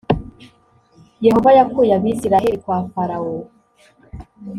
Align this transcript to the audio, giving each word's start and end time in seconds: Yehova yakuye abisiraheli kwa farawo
Yehova 1.25 1.49
yakuye 1.57 1.91
abisiraheli 1.97 2.57
kwa 2.63 2.77
farawo 2.91 3.37